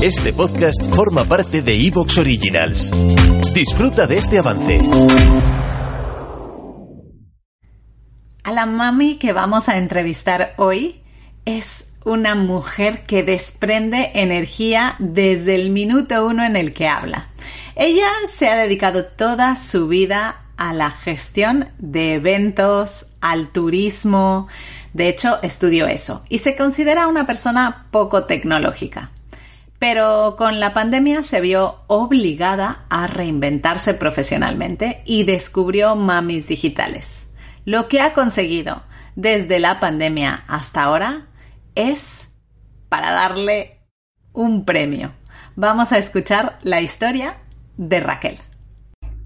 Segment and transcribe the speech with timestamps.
[0.00, 2.92] Este podcast forma parte de Evox Originals.
[3.52, 4.80] Disfruta de este avance.
[8.44, 11.02] A la mami que vamos a entrevistar hoy
[11.44, 17.30] es una mujer que desprende energía desde el minuto uno en el que habla.
[17.74, 24.46] Ella se ha dedicado toda su vida a la gestión de eventos, al turismo.
[24.92, 29.10] De hecho, estudió eso y se considera una persona poco tecnológica
[29.78, 37.30] pero con la pandemia se vio obligada a reinventarse profesionalmente y descubrió Mamis Digitales.
[37.64, 38.82] Lo que ha conseguido
[39.14, 41.26] desde la pandemia hasta ahora
[41.74, 42.30] es
[42.88, 43.80] para darle
[44.32, 45.12] un premio.
[45.54, 47.38] Vamos a escuchar la historia
[47.76, 48.38] de Raquel.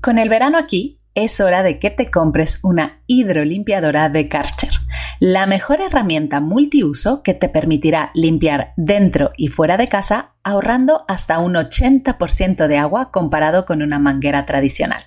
[0.01, 4.82] Con el verano aquí, es hora de que te compres una hidrolimpiadora de Karcher
[5.25, 11.39] la mejor herramienta multiuso que te permitirá limpiar dentro y fuera de casa ahorrando hasta
[11.39, 15.05] un 80% de agua comparado con una manguera tradicional.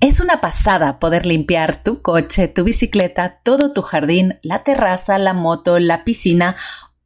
[0.00, 5.32] Es una pasada poder limpiar tu coche, tu bicicleta, todo tu jardín, la terraza, la
[5.32, 6.54] moto, la piscina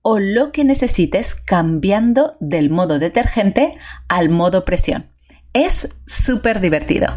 [0.03, 3.79] o lo que necesites cambiando del modo detergente
[4.09, 5.13] al modo presión.
[5.57, 7.17] Es súper divertido.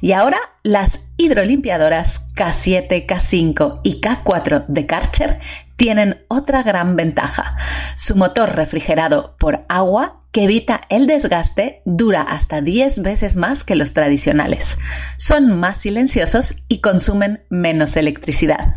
[0.00, 5.40] Y ahora las hidrolimpiadoras K7, K5 y K4 de Karcher
[5.74, 7.56] tienen otra gran ventaja.
[7.96, 13.74] Su motor refrigerado por agua que evita el desgaste dura hasta 10 veces más que
[13.74, 14.78] los tradicionales.
[15.16, 18.74] Son más silenciosos y consumen menos electricidad.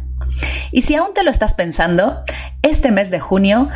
[0.72, 2.24] Y si aún te lo estás pensando,
[2.64, 3.70] este mes de junio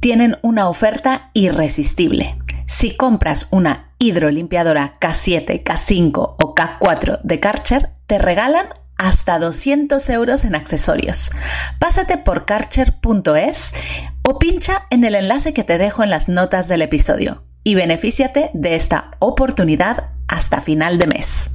[0.00, 2.36] tienen una oferta irresistible.
[2.66, 8.66] Si compras una hidrolimpiadora K7, K5 o K4 de Karcher, te regalan
[8.98, 11.30] hasta 200 euros en accesorios.
[11.78, 13.74] Pásate por karcher.es
[14.22, 18.50] o pincha en el enlace que te dejo en las notas del episodio y benefíciate
[18.54, 21.50] de esta oportunidad hasta final de mes.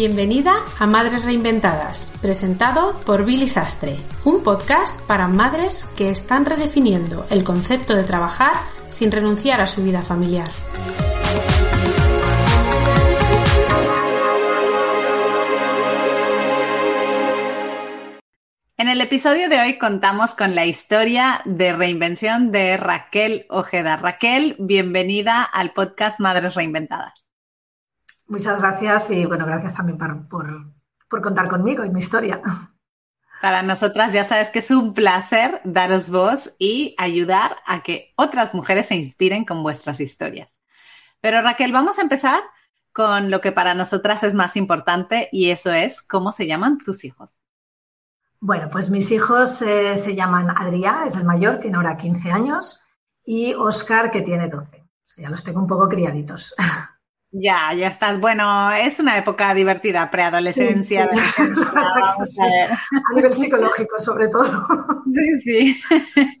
[0.00, 7.26] Bienvenida a Madres Reinventadas, presentado por Billy Sastre, un podcast para madres que están redefiniendo
[7.28, 8.54] el concepto de trabajar
[8.88, 10.48] sin renunciar a su vida familiar.
[18.78, 23.98] En el episodio de hoy contamos con la historia de reinvención de Raquel Ojeda.
[23.98, 27.19] Raquel, bienvenida al podcast Madres Reinventadas.
[28.30, 32.40] Muchas gracias y bueno, gracias también por, contar conmigo y mi historia.
[33.42, 38.54] Para nosotras ya sabes que es un placer daros voz y ayudar a que otras
[38.54, 40.60] mujeres se inspiren con vuestras historias.
[41.20, 42.40] Pero Raquel, vamos a empezar
[42.92, 47.04] con lo que para nosotras es más importante y eso es cómo se llaman tus
[47.04, 47.40] hijos.
[48.38, 52.80] Bueno, pues mis hijos eh, se llaman Adrián, es el mayor, tiene ahora 15 años,
[53.24, 54.86] y Oscar, que tiene 12.
[55.16, 56.54] ya los tengo un poco criaditos.
[57.32, 58.18] Ya, ya estás.
[58.18, 61.04] Bueno, es una época divertida, preadolescencia.
[61.76, 64.66] a, nivel psicológico, sobre todo.
[65.12, 65.80] Sí, sí.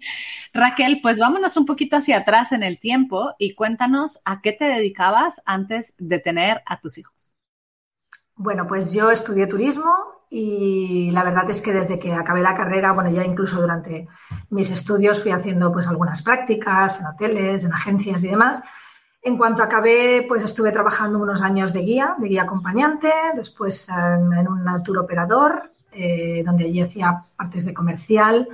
[0.52, 4.64] Raquel, pues vámonos un poquito hacia atrás en el tiempo y cuéntanos a qué te
[4.64, 7.36] dedicabas antes de tener a tus hijos.
[8.34, 9.94] Bueno, pues yo estudié turismo
[10.28, 14.08] y la verdad es que desde que acabé la carrera, bueno, ya incluso durante
[14.48, 18.60] mis estudios fui haciendo pues algunas prácticas en hoteles, en agencias y demás
[19.22, 24.48] en cuanto acabé, pues estuve trabajando unos años de guía, de guía acompañante, después en
[24.48, 28.48] un tour operador, eh, donde allí hacía partes de comercial,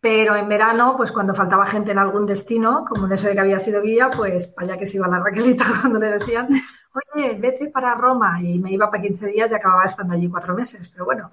[0.00, 3.40] pero en verano, pues cuando faltaba gente en algún destino, como en ese de que
[3.40, 6.48] había sido guía, pues para allá que se iba la Raquelita cuando le decían,
[7.14, 10.54] oye, vete para Roma, y me iba para 15 días y acababa estando allí cuatro
[10.54, 11.30] meses, pero bueno,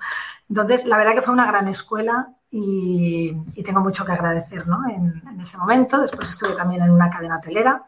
[0.48, 4.88] entonces la verdad que fue una gran escuela y, tengo mucho que agradecer ¿no?
[4.88, 6.00] en, en ese momento.
[6.00, 7.84] Después estuve también en una cadena hotelera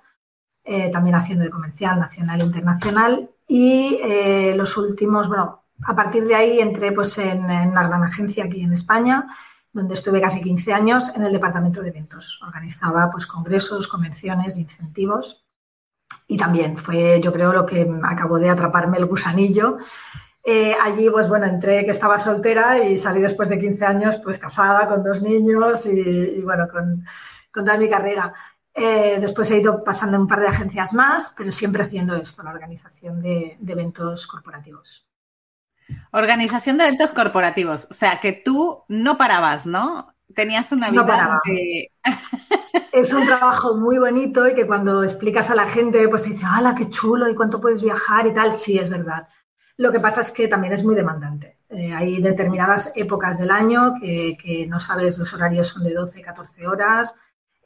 [0.67, 3.29] eh, también haciendo de comercial nacional e internacional.
[3.47, 8.43] Y eh, los últimos, bueno, a partir de ahí entré pues, en, una gran agencia
[8.43, 9.27] aquí en España,
[9.71, 12.41] donde estuve casi 15 años en el departamento de eventos.
[12.45, 15.45] Organizaba pues, congresos, convenciones, incentivos.
[16.27, 19.77] Y también fue, yo creo, lo que acabó de atraparme el gusanillo.
[20.43, 24.37] Eh, allí, pues bueno, entré que estaba soltera y salí después de 15 años, pues
[24.37, 27.05] casada, con dos niños y, bueno, con,
[27.51, 28.33] con toda mi carrera.
[28.79, 32.43] Eh, después he ido pasando en un par de agencias más, pero siempre haciendo esto,
[32.43, 35.07] la organización de, eventos corporativos.
[36.11, 37.87] Organización de eventos corporativos.
[37.89, 40.13] O sea, que tú no parabas, ¿no?
[40.35, 41.01] Tenías una vida.
[41.01, 41.41] No paraba.
[42.91, 46.45] Es un trabajo muy bonito y que cuando explicas a la gente, pues te dice,
[46.45, 47.29] ¡hala, qué chulo!
[47.29, 48.53] ¿Y cuánto puedes viajar y tal?
[48.53, 49.27] Sí, es verdad.
[49.77, 51.59] Lo que pasa es que también es muy demandante.
[51.69, 56.67] Eh, hay determinadas épocas del año que, no sabes, los horarios son de 12, 14
[56.67, 57.15] horas,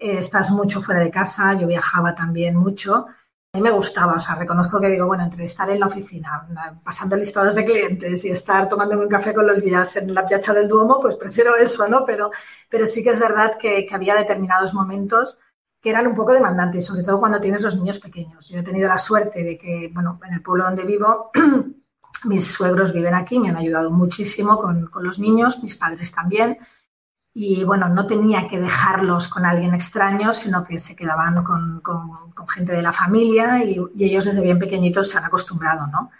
[0.01, 3.05] eh, estás mucho fuera de casa, yo viajaba también mucho.
[3.53, 6.47] A mí me gustaba, o sea, reconozco que digo, bueno, entre estar en la oficina,
[6.83, 10.53] pasando listados de clientes y estar tomándome un café con los guías en la Piazza
[10.53, 12.05] del Duomo, pues prefiero eso, ¿no?
[12.05, 12.31] Pero,
[12.69, 15.39] pero sí que es verdad que, que había determinados momentos
[15.81, 18.47] que eran un poco demandantes, sobre todo cuando tienes los niños pequeños.
[18.47, 21.31] Yo he tenido la suerte de que, bueno, en el pueblo donde vivo,
[22.25, 26.57] mis suegros viven aquí, me han ayudado muchísimo con, los niños, mis padres también.
[27.33, 31.81] Y bueno, no tenía que dejarlos con alguien extraño, sino que se quedaban con,
[32.49, 36.11] gente de la familia y, y, ellos desde bien pequeñitos se han acostumbrado, ¿no?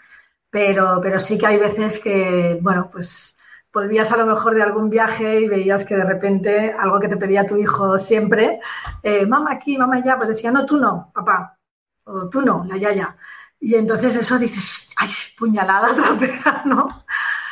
[0.50, 3.38] Pero, pero sí que hay veces que, bueno, pues
[3.72, 7.16] volvías a lo mejor de algún viaje y veías que de repente algo que te
[7.16, 8.60] pedía tu hijo siempre,
[9.02, 11.58] eh, mamá aquí, mamá allá, pues decía, no, tú no, papá,
[12.04, 13.16] o tú no, la yaya.
[13.58, 15.08] Y entonces eso dices, ay,
[15.38, 17.04] puñalada trapera, ¿no?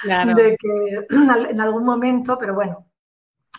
[0.03, 0.35] Claro.
[0.35, 2.90] De que en algún momento, pero bueno,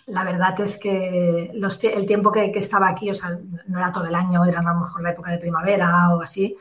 [0.07, 3.37] la verdad es que el tiempo que, estaba aquí, o sea,
[3.67, 6.57] no era todo el año, era a lo mejor la época de primavera o así,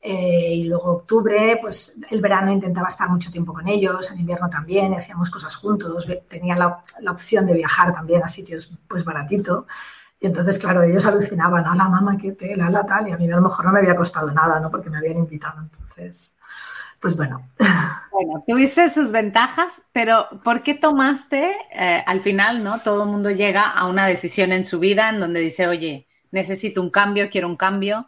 [0.00, 4.50] eh, y luego octubre, pues el verano intentaba estar mucho tiempo con ellos, en invierno
[4.50, 9.66] también, hacíamos cosas juntos, tenía la, opción de viajar también a sitios pues baratito.
[10.20, 13.30] Y entonces, claro, ellos alucinaban, a la mamá, qué tela, la tal, y a mí
[13.30, 14.70] a lo mejor no me había costado nada, ¿no?
[14.70, 15.62] Porque me habían invitado.
[15.62, 16.34] Entonces,
[17.00, 17.50] pues bueno.
[18.24, 22.80] Bueno, tuviste sus ventajas, pero ¿por qué tomaste, eh, al final, ¿no?
[22.80, 26.80] Todo el mundo llega a una decisión en su vida en donde dice, oye, necesito
[26.80, 28.06] un cambio, quiero un cambio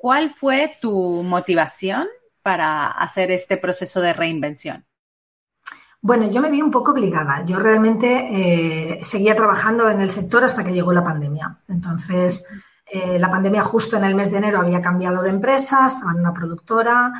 [0.00, 2.08] ¿Cuál fue tu motivación
[2.42, 4.86] para hacer este proceso de reinvención?
[6.00, 7.44] Bueno, yo me vi un poco obligada.
[7.44, 8.28] Yo realmente
[8.96, 11.58] eh, seguía trabajando en el sector hasta que llegó la pandemia.
[11.68, 12.46] Entonces,
[12.86, 16.20] eh, la pandemia justo en el mes de enero había cambiado de empresa, estaba en
[16.20, 17.12] una productora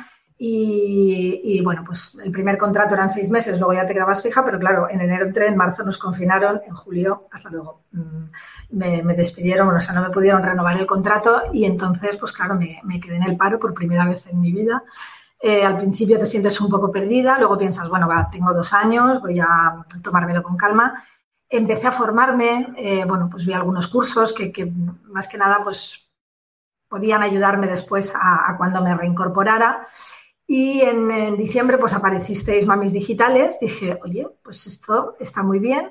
[0.43, 4.57] y, bueno, pues el primer contrato eran seis meses, luego ya te quedabas fija, pero
[4.57, 7.83] claro, en enero entré, en marzo nos confinaron, en julio, hasta luego.
[7.91, 8.23] Mm,
[8.71, 12.99] me, despidieron, o sea, no me pudieron renovar el contrato y entonces, pues claro, me,
[12.99, 14.81] quedé en el paro por primera vez en mi vida.
[15.39, 19.21] Eh, al principio te sientes un poco perdida, luego piensas, bueno, va, tengo dos años,
[19.21, 21.03] voy a tomármelo con calma.
[21.47, 24.71] Empecé a formarme, eh, bueno, pues vi algunos cursos que, que,
[25.05, 26.09] más que nada, pues
[26.91, 29.87] podían ayudarme después a, cuando me reincorporara.
[30.53, 33.57] Y en, en, diciembre, pues aparecisteis Mamis Digitales.
[33.61, 35.89] Dije, oye, pues esto está muy bien.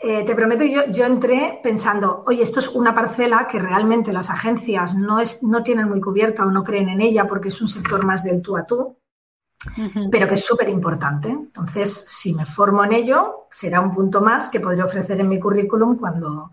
[0.00, 4.30] Eh, te prometo, yo, yo entré pensando, oye, esto es una parcela que realmente las
[4.30, 7.66] agencias no, es, no tienen muy cubierta o no creen en ella porque es un
[7.66, 8.98] sector más del tú a tú,
[10.12, 11.30] pero que es súper importante.
[11.30, 15.40] Entonces, si me formo en ello, será un punto más que podré ofrecer en mi
[15.40, 16.52] currículum cuando,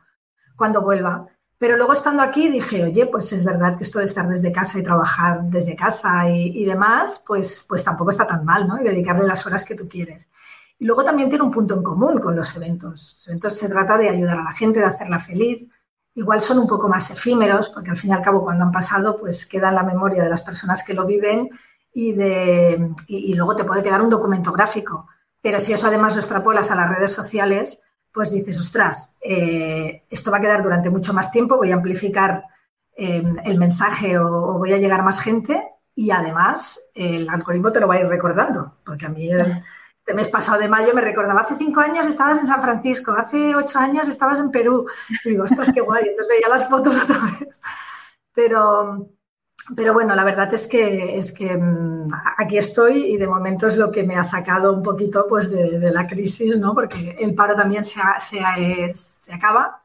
[0.55, 1.27] cuando vuelva.
[1.57, 4.79] Pero luego estando aquí dije, oye, pues es verdad que esto de estar desde casa
[4.79, 8.81] y trabajar desde casa y, y demás, pues, pues tampoco está tan mal, ¿no?
[8.81, 10.29] Y dedicarle las horas que tú quieres.
[10.79, 13.13] Y luego también tiene un punto en común con los eventos.
[13.15, 15.65] Los eventos se trata de ayudar a la gente, de hacerla feliz.
[16.15, 19.17] Igual son un poco más efímeros, porque al fin y al cabo cuando han pasado,
[19.17, 21.49] pues queda en la memoria de las personas que lo viven
[21.93, 25.07] y, de, y, luego te puede quedar un documento gráfico.
[25.41, 27.82] Pero si eso además lo extrapolas a las redes sociales,
[28.13, 32.43] pues dices, ostras, eh, esto va a quedar durante mucho más tiempo, voy a amplificar
[32.95, 37.87] eh, el mensaje o, voy a llegar más gente y además el algoritmo te lo
[37.87, 41.55] va a ir recordando, porque a mí este mes pasado de mayo me recordaba, hace
[41.55, 44.85] cinco años estabas en San Francisco, hace ocho años estabas en Perú.
[45.23, 46.03] Y digo, ostras, qué guay.
[46.09, 47.47] Entonces veía las fotos otra vez.
[48.33, 49.07] Pero,
[49.75, 53.77] pero bueno, la verdad es que, es que mm, aquí estoy y de momento es
[53.77, 56.73] lo que me ha sacado un poquito pues, de, la crisis, ¿no?
[56.73, 59.81] Porque el paro también se, se, se acaba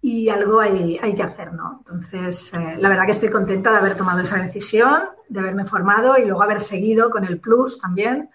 [0.00, 1.76] y algo hay, hay, que hacer, ¿no?
[1.78, 6.18] Entonces, eh, la verdad que estoy contenta de haber tomado esa decisión, de haberme formado
[6.18, 8.30] y luego haber seguido con el Plus también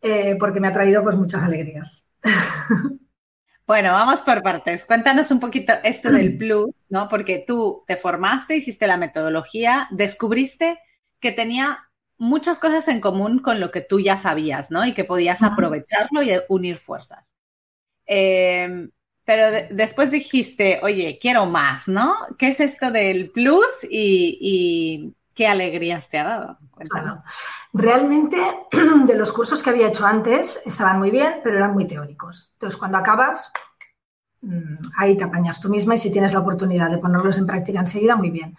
[0.00, 2.06] eh, porque me ha traído pues muchas alegrías.
[3.66, 4.84] Bueno, vamos por partes.
[4.84, 7.08] Cuéntanos un poquito esto del plus, ¿no?
[7.08, 10.78] Porque tú te formaste, hiciste la metodología, descubriste
[11.20, 14.86] que tenía muchas cosas en común con lo que tú ya sabías, ¿no?
[14.86, 17.34] Y que podías aprovecharlo y unir fuerzas.
[18.06, 18.90] Em,
[19.24, 22.14] pero después dijiste, oye, quiero más, ¿no?
[22.38, 26.58] ¿Qué es esto del plus y, qué alegrías te ha dado?
[26.70, 27.18] Cuéntanos.
[27.78, 28.38] Realmente,
[29.06, 32.50] de los cursos que había hecho antes, estaban muy bien, pero eran muy teóricos.
[32.54, 33.52] Entonces, cuando acabas,
[34.40, 37.80] mm, ahí te apañas tú misma y si tienes la oportunidad de ponerlos en práctica
[37.80, 38.56] enseguida, muy bien.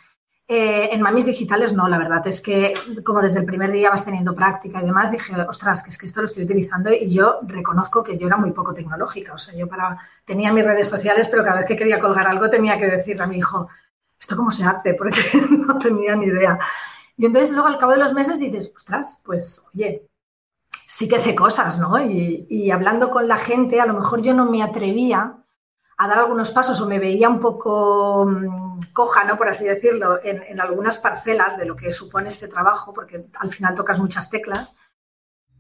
[0.47, 4.05] Eh, en mamis digitales no, la verdad es que como desde el primer día vas
[4.05, 7.39] teniendo práctica y demás, dije, ostras, que es que esto lo estoy utilizando y yo
[7.41, 9.33] reconozco que yo era muy poco tecnológica.
[9.33, 12.51] O sea, yo para, tenía mis redes sociales, pero cada vez que quería colgar algo
[12.51, 13.67] tenía que decirle a mi hijo,
[14.19, 14.93] ¿esto cómo se hace?
[14.93, 16.59] Porque no tenía ni idea.
[17.17, 20.07] Y entonces luego al cabo de los meses dices, ostras, pues oye,
[20.88, 22.00] sí que sé cosas, ¿no?
[22.00, 25.38] Y, hablando con la gente, a lo mejor yo no me atrevía
[25.97, 29.36] a dar algunos pasos o me veía un poco mm, coja, ¿no?
[29.36, 33.74] Por así decirlo, en, algunas parcelas de lo que supone este trabajo, porque al final
[33.74, 34.75] tocas muchas teclas.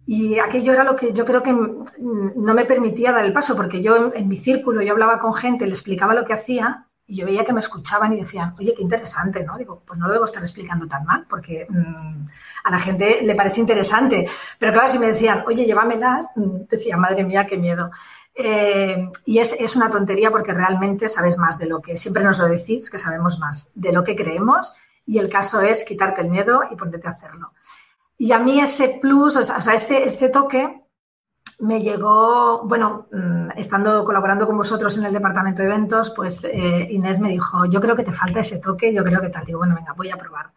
[0.05, 3.55] Y aquello era lo que yo creo que mm, no me permitía dar el paso,
[3.55, 7.15] porque yo en mi círculo, yo hablaba con gente, le explicaba lo que hacía y
[7.15, 9.57] yo veía que me escuchaban y decían, oye, qué interesante, ¿no?
[9.57, 12.27] Digo, pues no lo debo estar explicando tan mal, porque mm,
[12.65, 14.27] a la gente le parece interesante.
[14.59, 17.91] Pero claro, si me decían, oye, llévamelas, mm, decía, madre mía, qué miedo.
[18.35, 22.37] Eh, y es, es, una tontería porque realmente sabes más de lo que siempre nos
[22.39, 24.75] lo decís, que sabemos más de lo que creemos.
[25.05, 27.53] Y el caso es quitarte el miedo y ponerte a hacerlo.
[28.17, 30.81] Y a mí ese plus, o sea, ese, ese toque
[31.59, 36.87] me llegó, bueno, mm, estando colaborando con vosotros en el departamento de eventos, pues eh,
[36.91, 39.45] Inés me dijo, yo creo que te falta ese toque, yo creo que tal.
[39.45, 40.51] Digo, bueno, venga, voy a probar.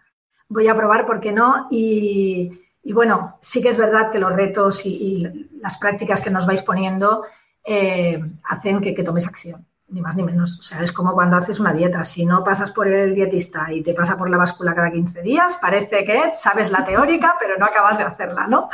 [0.48, 1.68] Voy a probar, ¿por qué no?
[1.70, 2.50] Y,
[2.92, 7.24] bueno, sí que es verdad que los retos y, las prácticas que nos vais poniendo
[7.64, 10.58] eh, hacen que, que, tomes acción, ni más ni menos.
[10.58, 12.02] O sea, es como cuando haces una dieta.
[12.04, 15.56] Si no pasas por el dietista y te pasa por la báscula cada 15 días,
[15.60, 18.68] parece que sabes la teórica, pero no acabas de hacerla, ¿no?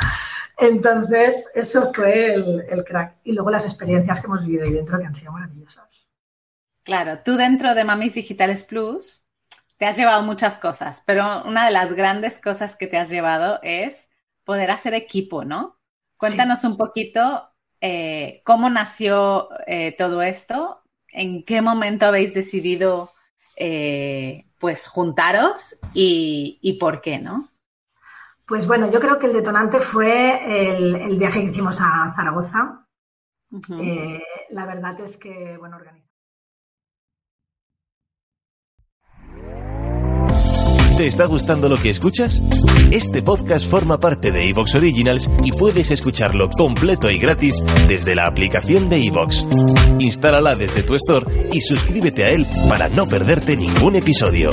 [0.57, 3.17] Entonces, eso fue el, crack.
[3.23, 6.11] Y luego las experiencias que hemos vivido ahí dentro que han sido maravillosas.
[6.83, 9.25] Claro, tú dentro de Mamis Digitales Plus
[9.77, 13.59] te has llevado muchas cosas, pero una de las grandes cosas que te has llevado
[13.61, 14.09] es
[14.43, 15.77] poder hacer equipo, ¿no?
[16.17, 17.47] Cuéntanos un poquito
[17.79, 23.11] eh, cómo nació eh, todo esto, en qué momento habéis decidido
[23.55, 27.51] eh, pues juntaros y, y por qué, ¿no?
[28.47, 32.87] Pues bueno, yo creo que el detonante fue el, viaje que hicimos a Zaragoza.
[33.81, 36.07] Eh, la verdad es que, bueno, organizamos.
[40.97, 42.41] ¿Te está gustando lo que escuchas?
[42.89, 48.27] Este podcast forma parte de Evox Originals y puedes escucharlo completo y gratis desde la
[48.27, 49.45] aplicación de Evox.
[49.99, 54.49] Instálala desde tu store y suscríbete a él para no perderte ningún episodio.